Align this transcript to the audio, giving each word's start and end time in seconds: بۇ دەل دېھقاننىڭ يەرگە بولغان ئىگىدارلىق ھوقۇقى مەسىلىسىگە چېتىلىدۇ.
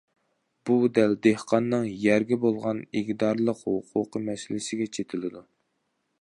بۇ 0.67 0.77
دەل 0.93 1.11
دېھقاننىڭ 1.27 1.85
يەرگە 2.05 2.39
بولغان 2.45 2.81
ئىگىدارلىق 3.01 3.63
ھوقۇقى 3.69 4.23
مەسىلىسىگە 4.31 4.91
چېتىلىدۇ. 4.99 5.45